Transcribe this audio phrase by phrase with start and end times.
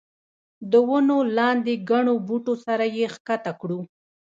[0.71, 3.79] د ونو لاندې ګڼو بوټو سره یې ښکته کړو.